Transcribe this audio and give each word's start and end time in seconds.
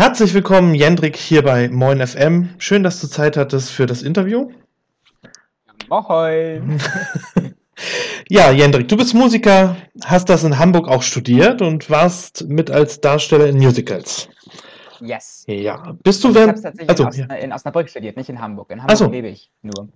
Herzlich 0.00 0.32
willkommen, 0.32 0.74
Jendrik, 0.74 1.14
hier 1.14 1.42
bei 1.42 1.68
Moin 1.68 2.00
FM. 2.00 2.48
Schön, 2.56 2.82
dass 2.82 3.02
du 3.02 3.06
Zeit 3.06 3.36
hattest 3.36 3.70
für 3.70 3.84
das 3.84 4.00
Interview. 4.00 4.50
Moin! 5.90 6.80
ja, 8.30 8.50
Jendrik, 8.50 8.88
du 8.88 8.96
bist 8.96 9.12
Musiker, 9.12 9.76
hast 10.02 10.30
das 10.30 10.42
in 10.42 10.58
Hamburg 10.58 10.88
auch 10.88 11.02
studiert 11.02 11.60
und 11.60 11.90
warst 11.90 12.48
mit 12.48 12.70
als 12.70 13.02
Darsteller 13.02 13.46
in 13.46 13.58
Musicals. 13.58 14.30
Yes. 15.00 15.44
Ja, 15.46 15.94
bist 16.02 16.24
du 16.24 16.30
Ich 16.30 16.34
während. 16.34 16.52
habe 16.52 16.62
tatsächlich 16.62 16.88
Also, 16.88 17.22
in, 17.22 17.28
ja. 17.28 17.36
in 17.36 17.52
Osnabrück 17.52 17.90
studiert, 17.90 18.16
nicht 18.16 18.30
in 18.30 18.40
Hamburg. 18.40 18.70
In 18.70 18.80
Hamburg 18.80 18.96
so. 18.96 19.10
lebe 19.10 19.28
ich 19.28 19.50
nur. 19.60 19.90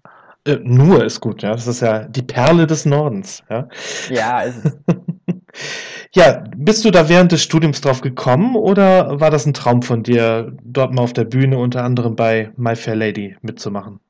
Äh, 0.47 0.59
nur 0.63 1.03
ist 1.03 1.21
gut, 1.21 1.41
ja. 1.41 1.53
Das 1.53 1.67
ist 1.67 1.81
ja 1.81 2.01
die 2.01 2.21
Perle 2.21 2.67
des 2.67 2.85
Nordens. 2.85 3.43
Ja. 3.49 3.69
Ja, 4.11 4.43
ist 4.43 4.67
es. 4.67 4.73
ja, 6.15 6.45
bist 6.57 6.85
du 6.85 6.91
da 6.91 7.09
während 7.11 7.33
des 7.33 7.43
Studiums 7.43 7.81
drauf 7.83 8.01
gekommen 8.01 8.57
oder 8.57 9.21
war 9.21 9.31
das 9.31 9.47
ein 9.47 9.53
Traum 9.55 9.83
von 9.83 10.03
dir, 10.03 10.57
dort 10.63 10.93
mal 10.95 11.03
auf 11.03 11.13
der 11.13 11.25
Bühne 11.25 11.59
unter 11.59 11.85
anderem 11.85 12.17
bei 12.17 12.53
My 12.57 12.75
Fair 12.77 12.97
Lady 12.97 13.37
mitzumachen? 13.43 14.01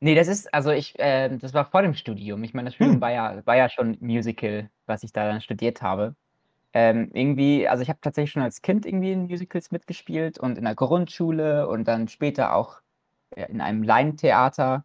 Nee, 0.00 0.14
das 0.14 0.28
ist, 0.28 0.52
also 0.54 0.70
ich, 0.70 0.94
ähm, 0.98 1.38
das 1.40 1.54
war 1.54 1.64
vor 1.64 1.82
dem 1.82 1.94
Studium. 1.94 2.44
Ich 2.44 2.54
meine, 2.54 2.66
das 2.68 2.74
Studium 2.76 2.96
Hm. 2.96 3.00
war 3.00 3.10
ja, 3.10 3.44
war 3.46 3.56
ja 3.56 3.68
schon 3.68 3.96
Musical, 4.00 4.70
was 4.86 5.02
ich 5.02 5.12
da 5.12 5.26
dann 5.26 5.40
studiert 5.40 5.82
habe. 5.82 6.14
Ähm, 6.74 7.10
irgendwie, 7.14 7.68
also 7.68 7.82
ich 7.82 7.90
habe 7.90 8.00
tatsächlich 8.02 8.32
schon 8.32 8.42
als 8.42 8.62
Kind 8.62 8.86
irgendwie 8.86 9.12
in 9.12 9.26
Musicals 9.28 9.70
mitgespielt 9.72 10.38
und 10.38 10.58
in 10.58 10.64
der 10.64 10.74
Grundschule 10.76 11.68
und 11.68 11.86
dann 11.88 12.08
später 12.08 12.54
auch 12.54 12.80
äh, 13.36 13.46
in 13.50 13.60
einem 13.60 13.82
Laientheater. 13.84 14.84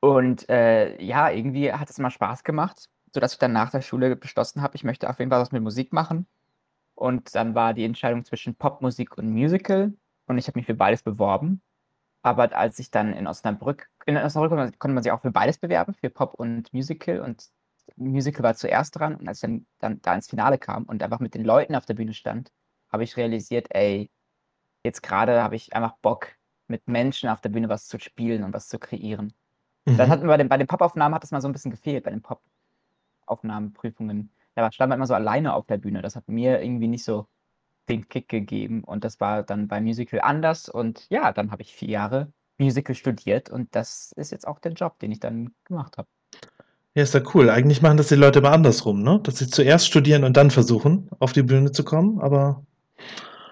Und 0.00 0.48
äh, 0.48 1.00
ja, 1.02 1.30
irgendwie 1.30 1.72
hat 1.72 1.88
es 1.90 1.98
immer 1.98 2.10
Spaß 2.10 2.42
gemacht, 2.44 2.88
sodass 3.12 3.34
ich 3.34 3.38
dann 3.38 3.52
nach 3.52 3.70
der 3.70 3.82
Schule 3.82 4.16
beschlossen 4.16 4.62
habe, 4.62 4.76
ich 4.76 4.84
möchte 4.84 5.08
auf 5.10 5.18
jeden 5.18 5.30
Fall 5.30 5.40
was 5.40 5.52
mit 5.52 5.62
Musik 5.62 5.92
machen. 5.92 6.26
Und 6.94 7.34
dann 7.34 7.54
war 7.54 7.74
die 7.74 7.84
Entscheidung 7.84 8.24
zwischen 8.24 8.54
Popmusik 8.56 9.18
und 9.18 9.30
Musical 9.30 9.92
und 10.26 10.38
ich 10.38 10.46
habe 10.48 10.58
mich 10.58 10.66
für 10.66 10.74
beides 10.74 11.02
beworben. 11.02 11.62
Aber 12.22 12.56
als 12.56 12.78
ich 12.78 12.90
dann 12.90 13.12
in 13.14 13.26
Osnabrück, 13.26 13.88
in 14.06 14.16
Osnabrück 14.16 14.78
konnte 14.78 14.94
man, 14.94 15.02
sich 15.02 15.12
auch 15.12 15.22
für 15.22 15.32
beides 15.32 15.58
bewerben, 15.58 15.94
für 15.94 16.10
Pop 16.10 16.34
und 16.34 16.72
Musical. 16.72 17.20
Und 17.20 17.50
Musical 17.96 18.42
war 18.44 18.54
zuerst 18.54 18.98
dran. 18.98 19.16
Und 19.16 19.28
als 19.28 19.38
ich 19.38 19.42
dann, 19.42 19.66
dann 19.80 20.02
da 20.02 20.14
ins 20.14 20.28
Finale 20.28 20.58
kam 20.58 20.84
und 20.84 21.02
einfach 21.02 21.20
mit 21.20 21.34
den 21.34 21.44
Leuten 21.44 21.74
auf 21.74 21.86
der 21.86 21.94
Bühne 21.94 22.14
stand, 22.14 22.52
habe 22.92 23.04
ich 23.04 23.16
realisiert, 23.16 23.68
ey, 23.70 24.10
jetzt 24.84 25.02
gerade 25.02 25.42
habe 25.42 25.56
ich 25.56 25.74
einfach 25.74 25.96
Bock, 25.98 26.28
mit 26.68 26.88
Menschen 26.88 27.28
auf 27.28 27.40
der 27.40 27.50
Bühne 27.50 27.68
was 27.68 27.86
zu 27.86 27.98
spielen 28.00 28.44
und 28.44 28.52
was 28.54 28.68
zu 28.68 28.78
kreieren. 28.78 29.34
Das 29.96 30.08
Mhm. 30.08 30.10
hat 30.10 30.22
mir 30.22 30.28
bei 30.28 30.36
den, 30.38 30.48
bei 30.48 30.58
den 30.58 30.66
Pop-Aufnahmen 30.68 31.14
hat 31.14 31.22
das 31.24 31.32
mal 31.32 31.40
so 31.42 31.48
ein 31.48 31.52
bisschen 31.52 31.70
gefehlt, 31.72 32.04
bei 32.04 32.10
den 32.10 32.22
Pop-Aufnahmenprüfungen. 33.26 34.30
Da 34.54 34.70
stand 34.70 34.90
man 34.90 34.98
immer 34.98 35.06
so 35.06 35.14
alleine 35.14 35.54
auf 35.54 35.66
der 35.66 35.78
Bühne. 35.78 36.02
Das 36.02 36.16
hat 36.16 36.28
mir 36.28 36.62
irgendwie 36.62 36.88
nicht 36.88 37.04
so 37.04 37.26
den 37.88 38.08
Kick 38.08 38.28
gegeben. 38.28 38.84
Und 38.84 39.04
das 39.04 39.20
war 39.20 39.42
dann 39.42 39.68
beim 39.68 39.84
Musical 39.84 40.20
anders. 40.20 40.68
Und 40.68 41.06
ja, 41.10 41.32
dann 41.32 41.50
habe 41.50 41.62
ich 41.62 41.74
vier 41.74 41.88
Jahre 41.88 42.32
Musical 42.58 42.94
studiert 42.94 43.50
und 43.50 43.74
das 43.74 44.12
ist 44.12 44.30
jetzt 44.30 44.46
auch 44.46 44.58
der 44.60 44.72
Job, 44.72 44.98
den 45.00 45.10
ich 45.12 45.20
dann 45.20 45.54
gemacht 45.64 45.98
habe. 45.98 46.08
Ja, 46.94 47.02
ist 47.02 47.14
ja 47.14 47.22
cool. 47.34 47.48
Eigentlich 47.50 47.80
machen 47.82 47.96
das 47.96 48.08
die 48.08 48.14
Leute 48.16 48.40
immer 48.40 48.52
andersrum, 48.52 49.02
ne? 49.02 49.20
Dass 49.22 49.38
sie 49.38 49.48
zuerst 49.48 49.86
studieren 49.86 50.24
und 50.24 50.36
dann 50.36 50.50
versuchen, 50.50 51.08
auf 51.20 51.32
die 51.32 51.42
Bühne 51.42 51.72
zu 51.72 51.84
kommen, 51.84 52.20
aber 52.20 52.64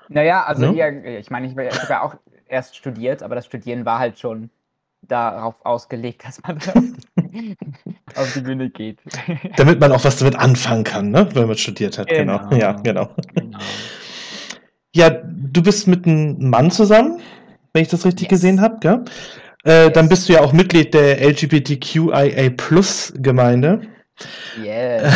Naja, 0.08 0.44
also 0.44 0.66
Ne? 0.66 0.72
hier, 0.72 1.18
ich 1.18 1.30
meine, 1.30 1.46
ich 1.46 1.52
habe 1.56 1.86
ja 1.88 2.02
auch 2.02 2.16
erst 2.48 2.76
studiert, 2.76 3.22
aber 3.22 3.34
das 3.34 3.46
Studieren 3.46 3.84
war 3.84 3.98
halt 3.98 4.18
schon 4.18 4.50
darauf 5.02 5.64
ausgelegt, 5.64 6.24
dass 6.26 6.42
man 6.42 6.58
auf 8.16 8.33
die, 8.34 8.41
Bühne 8.41 8.70
geht. 8.70 8.98
damit 9.56 9.80
man 9.80 9.92
auch 9.92 10.05
was 10.05 10.16
damit 10.19 10.36
anfangen 10.36 10.84
kann, 10.84 11.11
ne? 11.11 11.28
Wenn 11.34 11.47
man 11.47 11.56
studiert 11.56 11.98
hat, 11.98 12.08
genau. 12.08 12.39
Genau. 12.48 12.61
Ja, 12.61 12.72
genau. 12.72 13.11
Genau. 13.34 13.58
Ja, 14.94 15.11
du 15.11 15.62
bist 15.62 15.86
mit 15.86 16.06
einem 16.06 16.50
Mann 16.50 16.70
zusammen, 16.70 17.20
wenn 17.72 17.83
ich 17.83 17.88
das 17.88 18.05
richtig 18.05 18.31
Yes. 18.31 18.41
gesehen 18.41 18.61
habe, 18.61 18.77
gell? 18.81 19.05
Äh, 19.64 19.91
Dann 19.91 20.05
Yes. 20.06 20.11
bist 20.11 20.28
du 20.28 20.33
ja 20.34 20.41
auch 20.41 20.53
Mitglied 20.53 20.92
der 20.94 21.20
LGBTQIA-Plus-Gemeinde. 21.22 23.81
Yes. 24.62 25.12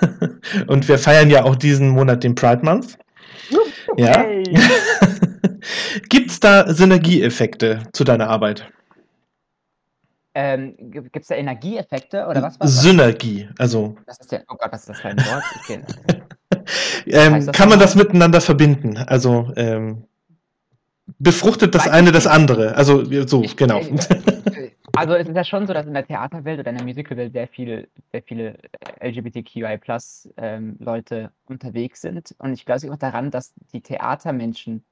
Und 0.66 0.88
wir 0.88 0.98
feiern 0.98 1.30
ja 1.30 1.44
auch 1.44 1.54
diesen 1.56 1.88
Monat 1.90 2.24
den 2.24 2.34
Pride 2.34 2.64
Month. 2.64 2.98
Ja. 3.96 4.20
Hey. 4.22 4.42
Gibt 6.08 6.30
es 6.30 6.40
da 6.40 6.72
Synergieeffekte 6.72 7.82
zu 7.92 8.04
deiner 8.04 8.28
Arbeit? 8.28 8.66
Ähm, 10.34 10.74
Gibt 10.90 11.16
es 11.16 11.26
da 11.28 11.34
Energieeffekte 11.34 12.26
oder 12.26 12.42
was? 12.42 12.58
was? 12.58 12.80
Synergie, 12.80 13.48
also 13.58 13.96
Das 14.06 14.18
ist 14.18 14.32
ja, 14.32 14.40
oh 14.48 14.54
Gott, 14.56 14.72
was 14.72 14.80
ist 14.80 14.88
das 14.88 15.00
für 15.00 15.08
ein 15.08 15.18
Wort? 15.18 15.44
Okay. 15.60 15.82
ähm, 17.06 17.46
kann 17.52 17.68
man 17.68 17.78
das 17.78 17.94
miteinander 17.94 18.40
verbinden? 18.40 18.96
Also 18.96 19.52
ähm, 19.56 20.04
befruchtet 21.18 21.74
das 21.74 21.86
Weiß 21.86 21.92
eine 21.92 22.12
das 22.12 22.26
andere? 22.26 22.74
Also 22.76 23.04
so, 23.26 23.42
Ich- 23.42 23.56
genau. 23.56 23.80
Also 24.94 25.14
es 25.14 25.26
ist 25.26 25.34
ja 25.34 25.44
schon 25.44 25.66
so, 25.66 25.72
dass 25.72 25.86
in 25.86 25.94
der 25.94 26.06
Theaterwelt 26.06 26.60
oder 26.60 26.70
in 26.70 26.76
der 26.76 26.86
Musicalwelt 26.86 27.32
sehr 27.32 27.48
viele, 27.48 27.88
sehr 28.12 28.22
viele 28.22 28.58
LGBTQI 29.00 29.78
Plus 29.78 30.28
ähm, 30.36 30.76
Leute 30.80 31.30
unterwegs 31.46 32.02
sind. 32.02 32.34
Und 32.38 32.52
ich 32.52 32.66
glaube 32.66 32.92
auch 32.92 32.98
daran, 32.98 33.30
dass 33.30 33.54
die 33.72 33.80
Theatermenschen 33.80 34.84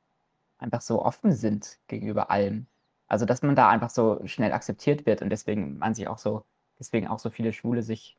einfach 0.59 0.81
so 0.81 1.03
offen 1.05 1.33
sind 1.33 1.79
gegenüber 1.87 2.31
allem. 2.31 2.67
Also 3.11 3.27
dass 3.27 3.43
man 3.43 3.57
da 3.57 3.69
einfach 3.69 3.91
so 3.91 4.21
schnell 4.25 4.53
akzeptiert 4.53 5.05
wird 5.05 5.21
und 5.21 5.31
deswegen 5.31 5.79
man 5.79 5.95
sich 5.95 6.07
auch 6.07 6.19
so, 6.19 6.45
deswegen 6.79 7.09
auch 7.09 7.19
so 7.19 7.29
viele 7.29 7.53
Schwule 7.53 7.83
sich 7.83 8.17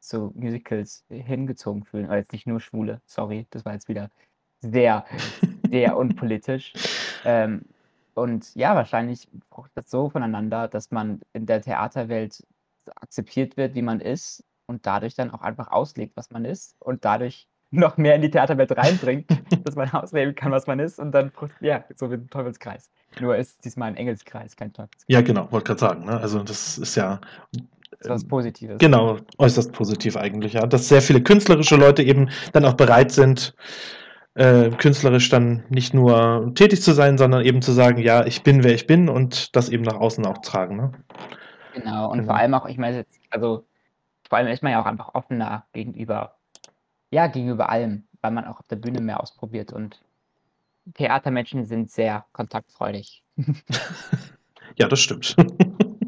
zu 0.00 0.32
Musicals 0.34 1.04
hingezogen 1.10 1.84
fühlen. 1.84 2.06
Oder 2.06 2.16
jetzt 2.16 2.32
nicht 2.32 2.46
nur 2.46 2.58
Schwule, 2.58 3.02
sorry, 3.04 3.46
das 3.50 3.66
war 3.66 3.74
jetzt 3.74 3.88
wieder 3.88 4.10
sehr, 4.60 5.04
sehr 5.70 5.96
unpolitisch. 5.96 6.72
Ähm, 7.22 7.66
und 8.14 8.54
ja, 8.54 8.74
wahrscheinlich 8.74 9.28
braucht 9.50 9.72
das 9.74 9.90
so 9.90 10.08
voneinander, 10.08 10.68
dass 10.68 10.90
man 10.90 11.20
in 11.34 11.44
der 11.44 11.60
Theaterwelt 11.60 12.46
akzeptiert 12.94 13.58
wird, 13.58 13.74
wie 13.74 13.82
man 13.82 14.00
ist 14.00 14.42
und 14.64 14.86
dadurch 14.86 15.14
dann 15.16 15.30
auch 15.30 15.42
einfach 15.42 15.68
auslegt, 15.68 16.16
was 16.16 16.30
man 16.30 16.46
ist 16.46 16.76
und 16.80 17.04
dadurch 17.04 17.46
noch 17.70 17.96
mehr 17.96 18.16
in 18.16 18.22
die 18.22 18.30
Theaterwelt 18.30 18.76
reinbringt, 18.76 19.26
dass 19.64 19.76
man 19.76 19.90
ausleben 19.92 20.34
kann, 20.34 20.50
was 20.52 20.66
man 20.66 20.78
ist 20.80 20.98
und 20.98 21.12
dann, 21.12 21.32
ja, 21.60 21.84
so 21.94 22.10
wie 22.10 22.14
ein 22.14 22.28
Teufelskreis. 22.28 22.90
Nur 23.20 23.36
ist 23.36 23.64
diesmal 23.64 23.88
ein 23.88 23.96
Engelskreis, 23.96 24.56
kein 24.56 24.72
Teufelskreis. 24.72 25.04
Ja, 25.08 25.20
genau, 25.20 25.50
wollte 25.52 25.66
gerade 25.68 25.80
sagen. 25.80 26.04
Ne? 26.04 26.18
Also 26.20 26.42
das 26.42 26.78
ist 26.78 26.96
ja 26.96 27.20
Das 27.90 28.00
ist 28.00 28.08
was 28.10 28.24
Positives. 28.28 28.78
genau 28.78 29.18
äußerst 29.38 29.72
positiv 29.72 30.16
eigentlich, 30.16 30.54
ja. 30.54 30.66
Dass 30.66 30.88
sehr 30.88 31.02
viele 31.02 31.22
künstlerische 31.22 31.76
Leute 31.76 32.02
eben 32.02 32.30
dann 32.52 32.64
auch 32.64 32.74
bereit 32.74 33.10
sind, 33.12 33.54
äh, 34.34 34.70
künstlerisch 34.70 35.28
dann 35.28 35.64
nicht 35.68 35.92
nur 35.94 36.52
tätig 36.54 36.82
zu 36.82 36.92
sein, 36.92 37.18
sondern 37.18 37.44
eben 37.44 37.62
zu 37.62 37.72
sagen, 37.72 37.98
ja, 37.98 38.24
ich 38.26 38.42
bin, 38.42 38.62
wer 38.64 38.74
ich 38.74 38.86
bin 38.86 39.08
und 39.08 39.54
das 39.56 39.68
eben 39.68 39.82
nach 39.84 39.96
außen 39.96 40.24
auch 40.26 40.38
tragen. 40.38 40.76
Ne? 40.76 40.92
Genau, 41.72 42.10
und 42.10 42.18
Genau. 42.20 42.26
vor 42.26 42.36
allem 42.36 42.54
auch, 42.54 42.66
ich 42.66 42.78
meine 42.78 43.06
also 43.30 43.64
vor 44.28 44.38
allem 44.38 44.48
ist 44.48 44.62
man 44.62 44.72
ja 44.72 44.80
auch 44.80 44.86
einfach 44.86 45.14
offener 45.14 45.66
gegenüber, 45.72 46.36
ja, 47.10 47.26
gegenüber 47.26 47.70
allem, 47.70 48.04
weil 48.20 48.30
man 48.30 48.44
auch 48.44 48.60
auf 48.60 48.66
der 48.68 48.76
Bühne 48.76 49.00
mehr 49.00 49.20
ausprobiert 49.20 49.72
und 49.72 50.00
Theatermenschen 50.94 51.66
sind 51.66 51.90
sehr 51.90 52.24
kontaktfreudig. 52.32 53.22
Ja, 54.76 54.88
das 54.88 55.00
stimmt. 55.00 55.36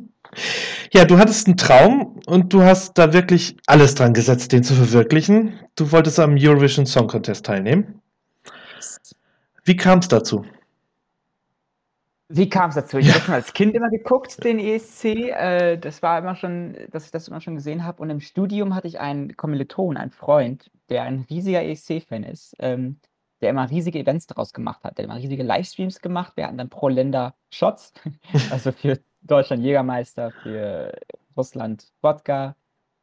ja, 0.92 1.04
du 1.04 1.18
hattest 1.18 1.46
einen 1.46 1.56
Traum 1.56 2.20
und 2.26 2.52
du 2.52 2.62
hast 2.62 2.96
da 2.96 3.12
wirklich 3.12 3.56
alles 3.66 3.94
dran 3.94 4.14
gesetzt, 4.14 4.52
den 4.52 4.62
zu 4.62 4.74
verwirklichen. 4.74 5.58
Du 5.74 5.90
wolltest 5.92 6.18
am 6.18 6.36
Eurovision 6.38 6.86
Song 6.86 7.06
Contest 7.06 7.44
teilnehmen. 7.44 8.00
Wie 9.64 9.76
kam 9.76 9.98
es 9.98 10.08
dazu? 10.08 10.44
Wie 12.34 12.48
kam 12.48 12.70
es 12.70 12.76
dazu? 12.76 12.96
Ich 12.96 13.10
habe 13.12 13.20
schon 13.20 13.34
als 13.34 13.52
Kind 13.52 13.74
immer 13.74 13.90
geguckt, 13.90 14.42
den 14.42 14.58
ESC. 14.58 15.04
Äh, 15.04 15.76
das 15.76 16.00
war 16.00 16.18
immer 16.18 16.34
schon, 16.34 16.74
dass 16.90 17.04
ich 17.04 17.10
das 17.10 17.28
immer 17.28 17.42
schon 17.42 17.56
gesehen 17.56 17.84
habe. 17.84 18.00
Und 18.00 18.08
im 18.08 18.20
Studium 18.20 18.74
hatte 18.74 18.88
ich 18.88 19.00
einen 19.00 19.36
Kommiliton, 19.36 19.98
einen 19.98 20.12
Freund, 20.12 20.70
der 20.88 21.02
ein 21.02 21.26
riesiger 21.28 21.62
ESC-Fan 21.62 22.22
ist, 22.24 22.56
ähm, 22.58 23.00
der 23.42 23.50
immer 23.50 23.68
riesige 23.68 23.98
Events 23.98 24.26
daraus 24.28 24.54
gemacht 24.54 24.82
hat. 24.82 24.96
Der 24.96 25.04
immer 25.04 25.16
riesige 25.16 25.42
Livestreams 25.42 26.00
gemacht. 26.00 26.32
Wir 26.36 26.46
hatten 26.46 26.56
dann 26.56 26.70
pro 26.70 26.88
Länder 26.88 27.34
Shots. 27.50 27.92
also 28.50 28.72
für 28.72 28.98
Deutschland 29.20 29.62
Jägermeister, 29.62 30.30
für 30.42 30.98
Russland 31.36 31.92
Wodka 32.00 32.56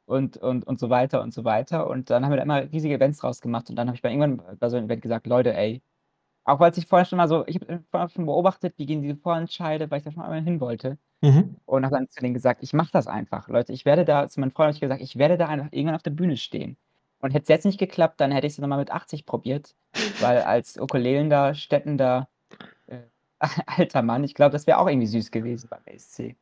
und, 0.05 0.37
und, 0.37 0.65
und 0.65 0.79
so 0.79 0.89
weiter 0.89 1.21
und 1.21 1.35
so 1.35 1.43
weiter. 1.43 1.87
Und 1.87 2.09
dann 2.09 2.25
haben 2.25 2.31
wir 2.31 2.37
da 2.37 2.43
immer 2.43 2.71
riesige 2.71 2.95
Events 2.95 3.19
draus 3.19 3.41
gemacht. 3.41 3.69
Und 3.69 3.75
dann 3.75 3.89
habe 3.89 3.95
ich 3.95 4.01
bei 4.01 4.09
irgendwann 4.09 4.57
bei 4.57 4.69
so 4.69 4.77
einem 4.77 4.87
Event 4.87 5.03
gesagt, 5.03 5.27
Leute, 5.27 5.53
ey, 5.53 5.83
auch 6.49 6.59
weil 6.59 6.71
ich 6.75 6.85
vorher 6.85 7.05
schon 7.05 7.17
mal 7.17 7.27
so, 7.27 7.45
ich 7.47 7.55
habe 7.55 7.83
vorher 7.91 8.09
schon 8.09 8.25
beobachtet, 8.25 8.73
wie 8.77 8.85
gehen 8.85 9.01
diese 9.01 9.15
Vorentscheide, 9.15 9.89
weil 9.89 9.99
ich 9.99 10.03
da 10.03 10.11
schon 10.11 10.23
einmal 10.23 10.41
hin 10.41 10.59
wollte. 10.59 10.97
Mhm. 11.21 11.57
Und 11.65 11.85
habe 11.85 11.95
dann 11.95 12.09
zu 12.09 12.21
denen 12.21 12.33
gesagt, 12.33 12.63
ich 12.63 12.73
mache 12.73 12.91
das 12.91 13.07
einfach. 13.07 13.47
Leute, 13.49 13.73
ich 13.73 13.85
werde 13.85 14.05
da, 14.05 14.27
zu 14.27 14.39
meinen 14.39 14.51
Freunden 14.51 14.69
habe 14.69 14.75
ich 14.75 14.81
gesagt, 14.81 15.01
ich 15.01 15.17
werde 15.17 15.37
da 15.37 15.47
einfach 15.47 15.67
irgendwann 15.71 15.95
auf 15.95 16.03
der 16.03 16.11
Bühne 16.11 16.37
stehen. 16.37 16.77
Und 17.19 17.31
hätte 17.31 17.43
es 17.43 17.49
jetzt 17.49 17.65
nicht 17.65 17.79
geklappt, 17.79 18.21
dann 18.21 18.31
hätte 18.31 18.47
ich 18.47 18.53
es 18.53 18.59
nochmal 18.59 18.79
mit 18.79 18.91
80 18.91 19.25
probiert, 19.25 19.75
weil 20.21 20.41
als 20.41 20.79
ukulelender, 20.79 21.53
stettender, 21.53 22.29
äh, 22.87 22.99
alter 23.65 24.01
Mann, 24.01 24.23
ich 24.23 24.33
glaube, 24.33 24.51
das 24.51 24.67
wäre 24.67 24.79
auch 24.79 24.87
irgendwie 24.87 25.07
süß 25.07 25.31
gewesen 25.31 25.67
beim 25.69 25.81
ESC. 25.85 26.35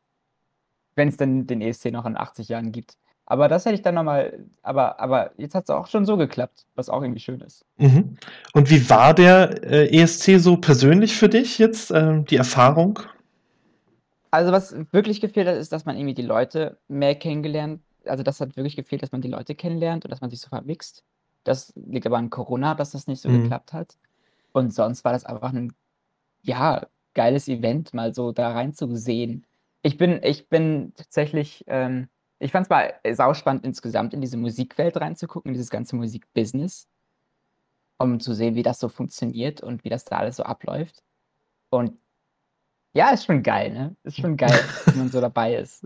Wenn 0.94 1.08
es 1.08 1.16
denn 1.16 1.46
den 1.46 1.60
ESC 1.60 1.86
noch 1.90 2.06
in 2.06 2.16
80 2.16 2.48
Jahren 2.48 2.72
gibt. 2.72 2.96
Aber 3.30 3.48
das 3.48 3.66
hätte 3.66 3.74
ich 3.74 3.82
dann 3.82 3.94
nochmal, 3.94 4.38
aber, 4.62 5.00
aber 5.00 5.32
jetzt 5.36 5.54
hat 5.54 5.64
es 5.64 5.70
auch 5.70 5.86
schon 5.86 6.06
so 6.06 6.16
geklappt, 6.16 6.64
was 6.74 6.88
auch 6.88 7.02
irgendwie 7.02 7.20
schön 7.20 7.40
ist. 7.42 7.64
Mhm. 7.76 8.16
Und 8.54 8.70
wie 8.70 8.88
war 8.88 9.12
der 9.12 9.62
äh, 9.62 10.00
ESC 10.00 10.40
so 10.40 10.56
persönlich 10.56 11.16
für 11.16 11.28
dich 11.28 11.58
jetzt, 11.58 11.90
äh, 11.90 12.22
die 12.22 12.36
Erfahrung? 12.36 13.00
Also 14.30 14.50
was 14.50 14.74
wirklich 14.92 15.20
gefehlt 15.20 15.46
hat, 15.46 15.56
ist, 15.56 15.72
dass 15.72 15.84
man 15.84 15.96
irgendwie 15.96 16.14
die 16.14 16.22
Leute 16.22 16.78
mehr 16.88 17.14
kennengelernt 17.14 17.80
also 18.08 18.22
das 18.22 18.40
hat 18.40 18.56
wirklich 18.56 18.76
gefehlt, 18.76 19.02
dass 19.02 19.12
man 19.12 19.20
die 19.20 19.28
Leute 19.28 19.54
kennenlernt 19.54 20.04
und 20.04 20.10
dass 20.10 20.20
man 20.20 20.30
sich 20.30 20.40
so 20.40 20.48
vermixt. 20.48 21.02
Das 21.44 21.72
liegt 21.76 22.06
aber 22.06 22.16
an 22.18 22.30
Corona, 22.30 22.74
dass 22.74 22.92
das 22.92 23.06
nicht 23.06 23.20
so 23.20 23.28
Mhm. 23.28 23.42
geklappt 23.42 23.72
hat. 23.72 23.96
Und 24.52 24.72
sonst 24.72 25.04
war 25.04 25.12
das 25.12 25.24
einfach 25.24 25.52
ein, 25.52 25.72
ja, 26.42 26.86
geiles 27.14 27.48
Event, 27.48 27.94
mal 27.94 28.14
so 28.14 28.32
da 28.32 28.52
reinzusehen. 28.52 29.46
Ich 29.82 29.98
bin 29.98 30.20
ich 30.22 30.48
bin 30.48 30.92
tatsächlich, 30.96 31.64
ähm 31.66 32.08
ich 32.38 32.52
fand's 32.52 32.68
mal 32.68 32.94
sauspannend 33.10 33.64
insgesamt 33.64 34.14
in 34.14 34.20
diese 34.20 34.36
Musikwelt 34.36 34.96
reinzugucken, 34.96 35.50
in 35.50 35.54
dieses 35.54 35.70
ganze 35.70 35.96
Musikbusiness, 35.96 36.88
um 37.98 38.20
zu 38.20 38.32
sehen, 38.34 38.54
wie 38.54 38.62
das 38.62 38.78
so 38.78 38.88
funktioniert 38.88 39.60
und 39.60 39.84
wie 39.84 39.88
das 39.88 40.04
da 40.04 40.18
alles 40.18 40.36
so 40.36 40.44
abläuft. 40.44 41.02
Und 41.70 41.92
ja, 42.94 43.10
ist 43.10 43.26
schon 43.26 43.42
geil, 43.42 43.70
ne? 43.72 43.96
Ist 44.04 44.20
schon 44.20 44.36
geil, 44.36 44.58
wenn 44.86 44.98
man 44.98 45.08
so 45.08 45.20
dabei 45.20 45.56
ist. 45.56 45.84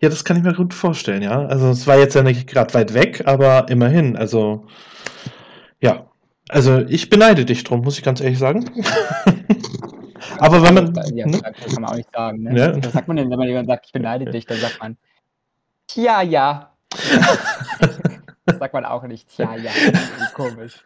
Ja, 0.00 0.08
das 0.08 0.24
kann 0.24 0.36
ich 0.36 0.42
mir 0.42 0.54
gut 0.54 0.72
vorstellen, 0.72 1.22
ja. 1.22 1.44
Also 1.46 1.68
es 1.68 1.86
war 1.86 1.98
jetzt 1.98 2.14
ja 2.14 2.22
nicht 2.22 2.48
gerade 2.48 2.72
weit 2.74 2.94
weg, 2.94 3.22
aber 3.26 3.68
immerhin. 3.68 4.16
Also 4.16 4.66
ja, 5.80 6.10
also 6.48 6.78
ich 6.78 7.10
beneide 7.10 7.44
dich 7.44 7.64
drum, 7.64 7.82
muss 7.82 7.98
ich 7.98 8.04
ganz 8.04 8.20
ehrlich 8.20 8.38
sagen. 8.38 8.64
aber 10.38 10.62
wenn 10.62 10.74
man, 10.74 10.94
Ja, 11.14 11.26
ne? 11.26 11.40
das 11.42 11.74
kann 11.74 11.82
man 11.82 11.84
auch 11.84 11.96
nicht 11.96 12.10
sagen, 12.12 12.42
ne? 12.44 12.58
Ja. 12.58 12.84
Was 12.84 12.92
sagt 12.92 13.08
man 13.08 13.18
denn, 13.18 13.30
wenn 13.30 13.38
man 13.38 13.48
jemand 13.48 13.68
sagt, 13.68 13.86
ich 13.86 13.92
beneide 13.92 14.24
dich? 14.24 14.46
Dann 14.46 14.58
sagt 14.58 14.80
man, 14.80 14.96
tja, 15.88 16.22
ja. 16.22 16.72
Das 18.44 18.58
sagt 18.58 18.72
man 18.72 18.84
auch 18.84 19.02
nicht, 19.02 19.28
tja, 19.28 19.56
ja. 19.56 19.70
Komisch. 20.34 20.84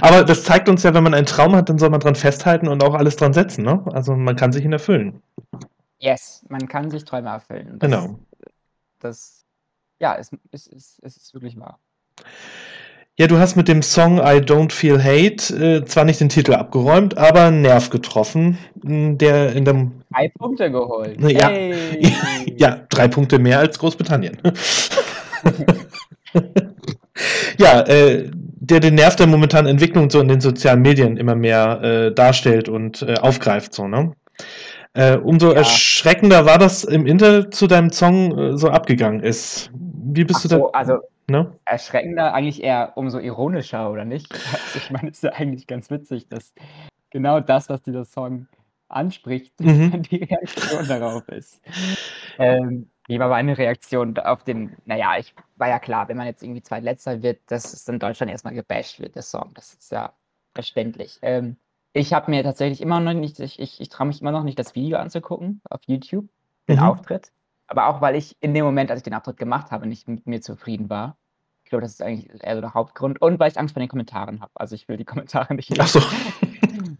aber 0.00 0.24
das 0.24 0.42
zeigt 0.44 0.68
uns 0.68 0.82
ja, 0.82 0.92
wenn 0.92 1.04
man 1.04 1.14
einen 1.14 1.26
Traum 1.26 1.54
hat, 1.54 1.68
dann 1.68 1.78
soll 1.78 1.90
man 1.90 2.00
dran 2.00 2.16
festhalten 2.16 2.68
und 2.68 2.82
auch 2.82 2.94
alles 2.94 3.16
dran 3.16 3.32
setzen, 3.32 3.64
ne? 3.64 3.84
Also 3.92 4.14
man 4.14 4.36
kann 4.36 4.52
sich 4.52 4.64
ihn 4.64 4.72
erfüllen. 4.72 5.22
Yes, 5.98 6.44
man 6.48 6.66
kann 6.66 6.90
sich 6.90 7.04
Träume 7.04 7.28
erfüllen. 7.28 7.78
Das, 7.78 7.90
Genau. 7.90 8.18
Das, 8.98 9.44
ja, 10.00 10.16
es, 10.16 10.30
es, 10.50 10.66
es, 10.66 10.98
es 11.02 11.16
ist 11.16 11.34
wirklich 11.34 11.58
wahr. 11.58 11.78
Ja, 13.18 13.26
du 13.26 13.38
hast 13.38 13.56
mit 13.56 13.68
dem 13.68 13.82
Song 13.82 14.18
I 14.18 14.40
Don't 14.40 14.72
Feel 14.72 15.02
Hate 15.02 15.54
äh, 15.54 15.84
zwar 15.84 16.04
nicht 16.04 16.20
den 16.20 16.30
Titel 16.30 16.54
abgeräumt, 16.54 17.18
aber 17.18 17.42
einen 17.42 17.60
Nerv 17.60 17.90
getroffen, 17.90 18.56
der 18.74 19.52
in 19.52 19.64
dem 19.66 19.92
Drei 20.14 20.30
Punkte 20.38 20.70
geholt. 20.70 21.20
Ja. 21.20 21.48
Hey. 21.50 22.10
ja 22.56 22.80
drei 22.88 23.08
Punkte 23.08 23.38
mehr 23.38 23.58
als 23.58 23.78
Großbritannien. 23.78 24.38
ja, 27.58 27.80
äh, 27.82 28.30
der 28.32 28.80
den 28.80 28.94
Nerv 28.94 29.16
der 29.16 29.26
momentanen 29.26 29.70
Entwicklung 29.70 30.08
so 30.08 30.20
in 30.20 30.28
den 30.28 30.40
sozialen 30.40 30.80
Medien 30.80 31.18
immer 31.18 31.34
mehr 31.34 31.82
äh, 31.82 32.14
darstellt 32.14 32.70
und 32.70 33.02
äh, 33.02 33.14
aufgreift, 33.20 33.74
so, 33.74 33.88
ne? 33.88 34.12
Äh, 34.94 35.16
umso 35.18 35.50
Ja. 35.52 35.58
erschreckender 35.58 36.46
war 36.46 36.58
das 36.58 36.84
im 36.84 37.06
Internet 37.06 37.54
zu 37.54 37.66
deinem 37.66 37.90
Song 37.90 38.38
äh, 38.38 38.56
so 38.58 38.70
abgegangen 38.70 39.20
ist. 39.20 39.70
Wie 39.74 40.24
bist 40.24 40.38
Ach 40.40 40.42
du 40.42 40.48
so, 40.48 40.70
da? 40.72 40.78
also 40.78 40.98
Ne? 41.32 41.58
erschreckender 41.64 42.34
eigentlich 42.34 42.62
eher 42.62 42.92
umso 42.96 43.18
ironischer, 43.18 43.90
oder 43.90 44.04
nicht? 44.04 44.28
Also 44.52 44.78
ich 44.78 44.90
meine, 44.90 45.10
es 45.10 45.16
ist 45.18 45.24
ja 45.24 45.32
eigentlich 45.32 45.66
ganz 45.66 45.90
witzig, 45.90 46.28
dass 46.28 46.52
genau 47.10 47.40
das, 47.40 47.68
was 47.68 47.82
dieser 47.82 48.04
Song 48.04 48.48
anspricht, 48.88 49.58
Mhm. 49.60 50.02
die 50.10 50.24
Reaktion 50.24 50.86
darauf 50.88 51.28
ist. 51.28 51.60
Ähm, 52.38 52.90
wie 53.08 53.18
war 53.18 53.28
meine 53.28 53.56
Reaktion 53.58 54.16
auf 54.18 54.44
den, 54.44 54.76
naja, 54.84 55.18
ich 55.18 55.34
war 55.56 55.68
ja 55.68 55.78
klar, 55.78 56.08
wenn 56.08 56.16
man 56.16 56.26
jetzt 56.26 56.42
irgendwie 56.42 56.62
zweitletzter 56.62 57.22
wird, 57.22 57.40
dass 57.50 57.72
es 57.72 57.88
in 57.88 57.98
Deutschland 57.98 58.30
erstmal 58.30 58.54
gebasht 58.54 59.00
wird, 59.00 59.14
der 59.16 59.22
Song. 59.22 59.50
Das 59.54 59.74
ist 59.74 59.90
ja 59.92 60.12
verständlich. 60.54 61.18
Ähm, 61.22 61.56
ich 61.94 62.12
habe 62.14 62.30
mir 62.30 62.42
tatsächlich 62.42 62.80
immer 62.80 63.00
noch 63.00 63.12
nicht, 63.12 63.40
ich, 63.40 63.58
ich, 63.60 63.80
ich 63.80 63.88
traue 63.88 64.06
mich 64.06 64.20
immer 64.20 64.32
noch 64.32 64.44
nicht, 64.44 64.58
das 64.58 64.74
Video 64.74 64.98
anzugucken 64.98 65.60
auf 65.68 65.80
YouTube, 65.86 66.28
den 66.68 66.76
Mhm. 66.76 66.82
Auftritt. 66.84 67.32
Aber 67.66 67.86
auch, 67.88 68.00
weil 68.00 68.16
ich 68.16 68.36
in 68.40 68.54
dem 68.54 68.64
Moment, 68.64 68.90
als 68.90 68.98
ich 69.00 69.04
den 69.04 69.14
Auftritt 69.14 69.36
gemacht 69.38 69.70
habe, 69.70 69.86
nicht 69.86 70.06
mit 70.08 70.26
mir 70.26 70.40
zufrieden 70.40 70.90
war. 70.90 71.16
Ich 71.72 71.74
glaube, 71.74 71.84
das 71.84 71.92
ist 71.92 72.02
eigentlich 72.02 72.44
eher 72.44 72.54
so 72.56 72.60
der 72.60 72.74
Hauptgrund. 72.74 73.22
Und 73.22 73.40
weil 73.40 73.50
ich 73.50 73.58
Angst 73.58 73.72
vor 73.72 73.80
den 73.80 73.88
Kommentaren 73.88 74.42
habe. 74.42 74.52
Also 74.56 74.74
ich 74.74 74.88
will 74.88 74.98
die 74.98 75.06
Kommentare 75.06 75.54
nicht 75.54 75.72
Ach 75.80 75.86
so. 75.88 76.00